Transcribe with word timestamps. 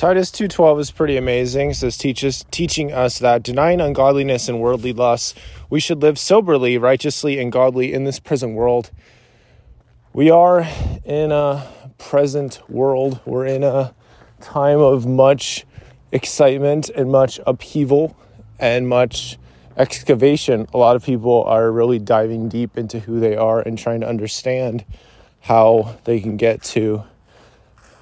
Titus 0.00 0.30
2:12 0.30 0.80
is 0.80 0.90
pretty 0.90 1.18
amazing. 1.18 1.72
It 1.72 1.74
says 1.74 1.98
teaches 1.98 2.46
teaching 2.50 2.90
us 2.90 3.18
that 3.18 3.42
denying 3.42 3.82
ungodliness 3.82 4.48
and 4.48 4.58
worldly 4.58 4.94
lusts, 4.94 5.34
we 5.68 5.78
should 5.78 6.00
live 6.00 6.18
soberly, 6.18 6.78
righteously 6.78 7.38
and 7.38 7.52
godly 7.52 7.92
in 7.92 8.04
this 8.04 8.18
present 8.18 8.54
world. 8.54 8.90
We 10.14 10.30
are 10.30 10.66
in 11.04 11.32
a 11.32 11.66
present 11.98 12.62
world. 12.66 13.20
We're 13.26 13.44
in 13.44 13.62
a 13.62 13.94
time 14.40 14.78
of 14.78 15.06
much 15.06 15.66
excitement 16.12 16.88
and 16.88 17.12
much 17.12 17.38
upheaval 17.46 18.16
and 18.58 18.88
much 18.88 19.36
excavation. 19.76 20.66
A 20.72 20.78
lot 20.78 20.96
of 20.96 21.04
people 21.04 21.44
are 21.44 21.70
really 21.70 21.98
diving 21.98 22.48
deep 22.48 22.78
into 22.78 23.00
who 23.00 23.20
they 23.20 23.36
are 23.36 23.60
and 23.60 23.76
trying 23.76 24.00
to 24.00 24.08
understand 24.08 24.86
how 25.40 25.96
they 26.04 26.20
can 26.20 26.38
get 26.38 26.62
to 26.62 27.04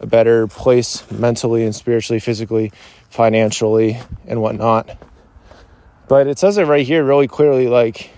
a 0.00 0.06
better 0.06 0.46
place 0.46 1.10
mentally 1.10 1.64
and 1.64 1.74
spiritually, 1.74 2.20
physically, 2.20 2.72
financially, 3.08 3.98
and 4.26 4.40
whatnot. 4.42 4.98
But 6.08 6.26
it 6.26 6.38
says 6.38 6.58
it 6.58 6.64
right 6.64 6.86
here 6.86 7.02
really 7.02 7.28
clearly 7.28 7.66
like 7.66 8.10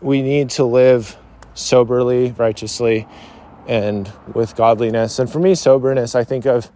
we 0.00 0.22
need 0.22 0.50
to 0.50 0.64
live 0.64 1.16
soberly, 1.54 2.32
righteously, 2.32 3.06
and 3.66 4.10
with 4.32 4.56
godliness. 4.56 5.18
And 5.18 5.30
for 5.30 5.38
me, 5.40 5.54
soberness, 5.54 6.14
I 6.14 6.24
think 6.24 6.46
of 6.46 6.70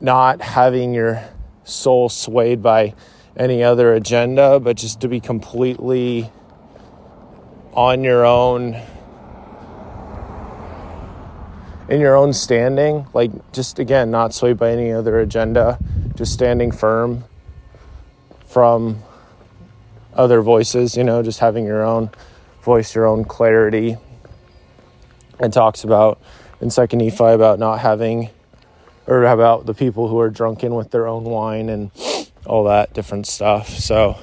not 0.00 0.40
having 0.40 0.94
your 0.94 1.22
soul 1.64 2.08
swayed 2.08 2.62
by 2.62 2.94
any 3.36 3.62
other 3.62 3.92
agenda, 3.92 4.58
but 4.60 4.76
just 4.76 5.00
to 5.00 5.08
be 5.08 5.20
completely 5.20 6.30
on 7.72 8.02
your 8.02 8.24
own 8.24 8.80
in 11.88 12.00
your 12.00 12.16
own 12.16 12.32
standing, 12.32 13.06
like 13.14 13.30
just 13.52 13.78
again, 13.78 14.10
not 14.10 14.34
swayed 14.34 14.58
by 14.58 14.70
any 14.70 14.92
other 14.92 15.18
agenda, 15.20 15.78
just 16.14 16.32
standing 16.32 16.70
firm 16.70 17.24
from 18.46 19.02
other 20.14 20.42
voices, 20.42 20.96
you 20.96 21.04
know, 21.04 21.22
just 21.22 21.38
having 21.38 21.64
your 21.64 21.84
own 21.84 22.10
voice, 22.62 22.94
your 22.94 23.06
own 23.06 23.24
clarity. 23.24 23.96
And 25.40 25.52
talks 25.52 25.84
about 25.84 26.20
in 26.60 26.68
Second 26.68 26.98
Nephi 26.98 27.24
about 27.24 27.60
not 27.60 27.78
having, 27.78 28.30
or 29.06 29.24
about 29.24 29.66
the 29.66 29.74
people 29.74 30.08
who 30.08 30.18
are 30.18 30.30
drunken 30.30 30.74
with 30.74 30.90
their 30.90 31.06
own 31.06 31.22
wine 31.22 31.68
and 31.68 31.92
all 32.44 32.64
that 32.64 32.92
different 32.92 33.26
stuff. 33.26 33.68
So 33.68 34.18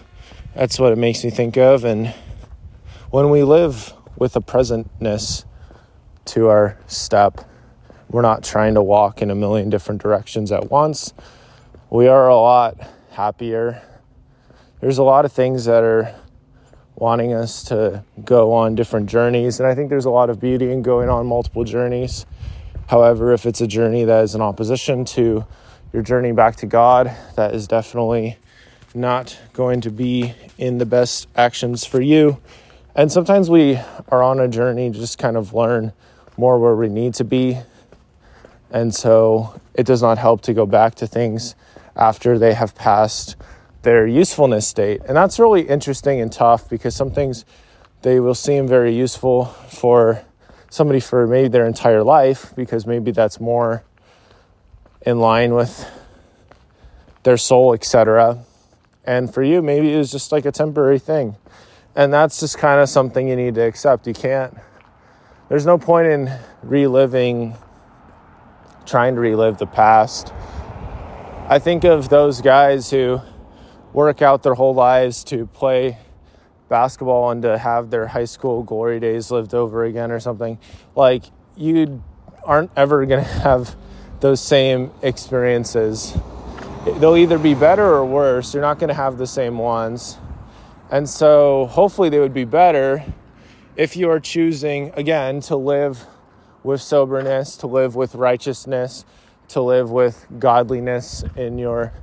that's 0.53 0.77
what 0.77 0.91
it 0.91 0.97
makes 0.97 1.23
me 1.23 1.29
think 1.29 1.55
of. 1.57 1.85
And 1.85 2.13
when 3.11 3.29
we 3.29 3.43
live 3.43 3.93
with 4.17 4.35
a 4.35 4.41
presentness 4.41 5.45
to 6.25 6.47
our 6.47 6.77
step, 6.87 7.47
we're 8.15 8.21
not 8.21 8.45
trying 8.45 8.75
to 8.75 8.81
walk 8.81 9.21
in 9.21 9.29
a 9.29 9.35
million 9.35 9.69
different 9.69 10.01
directions 10.01 10.49
at 10.49 10.71
once. 10.71 11.13
We 11.89 12.07
are 12.07 12.29
a 12.29 12.37
lot 12.37 12.77
happier. 13.11 13.81
There's 14.79 14.99
a 14.99 15.03
lot 15.03 15.25
of 15.25 15.33
things 15.33 15.65
that 15.65 15.83
are 15.83 16.15
wanting 16.95 17.33
us 17.33 17.65
to 17.65 18.05
go 18.23 18.53
on 18.53 18.73
different 18.73 19.09
journeys, 19.09 19.59
and 19.59 19.67
I 19.67 19.75
think 19.75 19.89
there's 19.89 20.05
a 20.05 20.09
lot 20.09 20.29
of 20.29 20.39
beauty 20.39 20.71
in 20.71 20.81
going 20.81 21.09
on 21.09 21.27
multiple 21.27 21.65
journeys. 21.65 22.25
However, 22.87 23.33
if 23.33 23.45
it's 23.45 23.59
a 23.59 23.67
journey 23.67 24.05
that 24.05 24.23
is 24.23 24.33
in 24.33 24.39
opposition 24.39 25.03
to 25.05 25.45
your 25.91 26.01
journey 26.01 26.31
back 26.31 26.55
to 26.57 26.65
God, 26.65 27.13
that 27.35 27.53
is 27.53 27.67
definitely 27.67 28.37
not 28.93 29.37
going 29.51 29.81
to 29.81 29.91
be 29.91 30.33
in 30.57 30.77
the 30.77 30.85
best 30.85 31.27
actions 31.35 31.83
for 31.83 31.99
you. 31.99 32.39
And 32.95 33.11
sometimes 33.11 33.49
we 33.49 33.77
are 34.07 34.23
on 34.23 34.39
a 34.39 34.47
journey 34.47 34.89
to 34.89 34.97
just 34.97 35.17
kind 35.17 35.35
of 35.35 35.53
learn 35.53 35.91
more 36.37 36.57
where 36.57 36.77
we 36.77 36.87
need 36.87 37.13
to 37.15 37.25
be 37.25 37.57
and 38.71 38.93
so 38.93 39.59
it 39.73 39.85
does 39.85 40.01
not 40.01 40.17
help 40.17 40.41
to 40.41 40.53
go 40.53 40.65
back 40.65 40.95
to 40.95 41.07
things 41.07 41.55
after 41.95 42.37
they 42.37 42.53
have 42.53 42.75
passed 42.75 43.35
their 43.83 44.05
usefulness 44.07 44.67
state. 44.67 45.01
And 45.07 45.15
that's 45.15 45.39
really 45.39 45.61
interesting 45.61 46.19
and 46.19 46.31
tough 46.31 46.69
because 46.69 46.95
some 46.95 47.11
things 47.11 47.45
they 48.01 48.19
will 48.19 48.35
seem 48.35 48.67
very 48.67 48.95
useful 48.95 49.45
for 49.45 50.23
somebody 50.69 50.99
for 50.99 51.25
maybe 51.27 51.47
their 51.47 51.65
entire 51.65 52.03
life 52.03 52.53
because 52.55 52.85
maybe 52.85 53.11
that's 53.11 53.39
more 53.39 53.83
in 55.05 55.19
line 55.19 55.53
with 55.53 55.89
their 57.23 57.37
soul, 57.37 57.73
etc. 57.73 58.43
And 59.05 59.33
for 59.33 59.43
you, 59.43 59.61
maybe 59.61 59.93
it 59.93 59.97
was 59.97 60.11
just 60.11 60.31
like 60.31 60.45
a 60.45 60.51
temporary 60.51 60.99
thing. 60.99 61.35
And 61.95 62.11
that's 62.11 62.39
just 62.39 62.57
kind 62.57 62.81
of 62.81 62.89
something 62.89 63.27
you 63.27 63.35
need 63.35 63.55
to 63.55 63.61
accept. 63.61 64.05
You 64.05 64.13
can't, 64.13 64.55
there's 65.47 65.65
no 65.65 65.77
point 65.77 66.07
in 66.07 66.31
reliving 66.61 67.55
trying 68.85 69.15
to 69.15 69.21
relive 69.21 69.57
the 69.57 69.65
past. 69.65 70.33
I 71.47 71.59
think 71.59 71.83
of 71.83 72.09
those 72.09 72.41
guys 72.41 72.89
who 72.89 73.21
work 73.93 74.21
out 74.21 74.43
their 74.43 74.55
whole 74.55 74.73
lives 74.73 75.23
to 75.25 75.45
play 75.47 75.97
basketball 76.69 77.31
and 77.31 77.41
to 77.43 77.57
have 77.57 77.89
their 77.89 78.07
high 78.07 78.25
school 78.25 78.63
glory 78.63 78.99
days 78.99 79.31
lived 79.31 79.53
over 79.53 79.85
again 79.85 80.11
or 80.11 80.19
something. 80.19 80.57
Like, 80.95 81.23
you 81.55 82.03
aren't 82.43 82.71
ever 82.75 83.05
going 83.05 83.23
to 83.23 83.29
have 83.29 83.75
those 84.19 84.41
same 84.41 84.91
experiences. 85.01 86.17
They'll 86.99 87.17
either 87.17 87.39
be 87.39 87.53
better 87.53 87.85
or 87.85 88.05
worse. 88.05 88.53
You're 88.53 88.61
not 88.61 88.79
going 88.79 88.89
to 88.89 88.95
have 88.95 89.17
the 89.17 89.27
same 89.27 89.57
ones. 89.57 90.17
And 90.91 91.09
so, 91.09 91.65
hopefully, 91.67 92.09
they 92.09 92.19
would 92.19 92.33
be 92.33 92.45
better 92.45 93.03
if 93.75 93.97
you 93.97 94.09
are 94.09 94.19
choosing, 94.19 94.91
again, 94.95 95.41
to 95.41 95.55
live 95.55 96.05
with 96.65 96.81
soberness, 96.81 97.55
to 97.57 97.67
live 97.67 97.95
with 97.95 98.15
righteousness, 98.15 99.05
to 99.49 99.61
live 99.61 99.91
with 99.91 100.25
godliness 100.39 101.23
in 101.35 101.57
your 101.59 101.93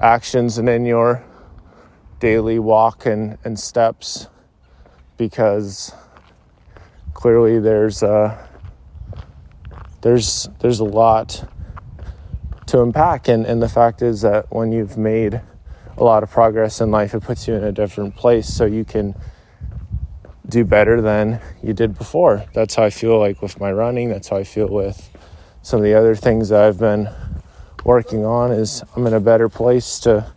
actions 0.00 0.56
and 0.56 0.68
in 0.68 0.86
your 0.86 1.22
daily 2.18 2.58
walk 2.58 3.04
and, 3.06 3.36
and 3.44 3.60
steps 3.60 4.28
because 5.18 5.92
clearly 7.12 7.58
there's 7.58 8.02
a, 8.02 8.48
there's 10.00 10.48
there's 10.60 10.80
a 10.80 10.84
lot 10.84 11.44
to 12.66 12.82
unpack. 12.82 13.28
And, 13.28 13.44
and 13.44 13.60
the 13.60 13.68
fact 13.68 14.02
is 14.02 14.22
that 14.22 14.46
when 14.50 14.72
you've 14.72 14.96
made 14.96 15.40
a 15.96 16.04
lot 16.04 16.22
of 16.22 16.30
progress 16.30 16.80
in 16.80 16.90
life 16.90 17.14
it 17.14 17.22
puts 17.22 17.46
you 17.46 17.54
in 17.54 17.64
a 17.64 17.72
different 17.72 18.16
place. 18.16 18.48
So 18.48 18.64
you 18.64 18.84
can 18.84 19.14
do 20.48 20.64
better 20.64 21.00
than 21.00 21.40
you 21.62 21.74
did 21.74 21.96
before. 21.96 22.44
That's 22.54 22.74
how 22.74 22.84
I 22.84 22.90
feel 22.90 23.18
like 23.18 23.42
with 23.42 23.60
my 23.60 23.72
running. 23.72 24.08
That's 24.08 24.28
how 24.28 24.36
I 24.36 24.44
feel 24.44 24.68
with 24.68 25.10
some 25.62 25.78
of 25.78 25.84
the 25.84 25.94
other 25.94 26.14
things 26.14 26.48
that 26.48 26.62
I've 26.62 26.78
been 26.78 27.08
working 27.84 28.24
on 28.24 28.52
is 28.52 28.82
I'm 28.96 29.06
in 29.06 29.14
a 29.14 29.20
better 29.20 29.48
place 29.48 30.00
to 30.00 30.32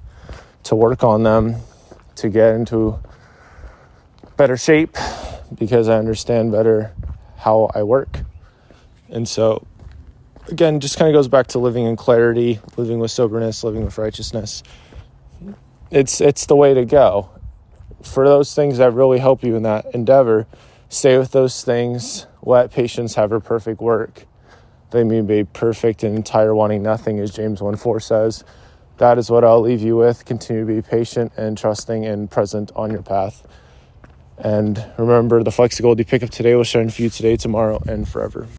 to 0.64 0.76
work 0.76 1.04
on 1.04 1.24
them 1.24 1.56
to 2.16 2.30
get 2.30 2.54
into 2.54 3.00
better 4.38 4.58
shape 4.58 4.96
because 5.56 5.90
I 5.90 5.98
understand 5.98 6.52
better 6.52 6.94
how 7.38 7.72
I 7.74 7.84
work. 7.84 8.20
And 9.10 9.28
so 9.28 9.66
again, 10.50 10.80
just 10.80 10.98
kind 10.98 11.10
of 11.10 11.18
goes 11.18 11.28
back 11.28 11.48
to 11.48 11.60
living 11.60 11.86
in 11.86 11.96
clarity, 11.96 12.60
living 12.78 13.00
with 13.00 13.12
soberness, 13.12 13.64
living 13.64 13.84
with 13.84 13.98
righteousness. 13.98 14.62
It's 15.90 16.22
it's 16.22 16.46
the 16.46 16.56
way 16.56 16.74
to 16.74 16.86
go 16.86 17.30
for 18.04 18.28
those 18.28 18.54
things 18.54 18.78
that 18.78 18.94
really 18.94 19.20
help 19.20 19.44
you 19.44 19.56
in 19.56 19.64
that 19.64 19.86
endeavor, 19.94 20.48
stay 20.90 21.18
with 21.18 21.32
those 21.32 21.64
things. 21.64 22.28
Let 22.44 22.72
patience 22.72 23.16
have 23.16 23.30
her 23.30 23.40
perfect 23.40 23.82
work. 23.82 24.26
They 24.92 25.04
may 25.04 25.22
be 25.22 25.44
perfect 25.46 26.04
and 26.04 26.16
entire, 26.16 26.54
wanting 26.54 26.84
nothing, 26.84 27.20
as 27.20 27.32
James 27.32 27.62
1 27.62 27.78
4 27.78 28.00
says. 28.00 28.44
That 28.98 29.18
is 29.18 29.32
what 29.32 29.44
I'll 29.44 29.62
leave 29.62 29.82
you 29.82 29.96
with. 29.96 30.26
Continue 30.26 30.66
to 30.66 30.74
be 30.74 30.82
patient 30.82 31.32
and 31.38 31.58
trusting 31.58 32.06
and 32.06 32.30
present 32.30 32.72
on 32.76 32.92
your 32.92 33.02
path. 33.02 33.48
And 34.38 34.84
remember, 34.98 35.44
the 35.44 35.52
Flexigold 35.52 35.98
you 35.98 36.06
pick 36.06 36.24
up 36.24 36.30
today 36.30 36.56
will 36.56 36.64
shine 36.64 36.90
for 36.90 37.02
you 37.02 37.10
today, 37.10 37.38
tomorrow, 37.38 37.82
and 37.88 38.08
forever. 38.08 38.48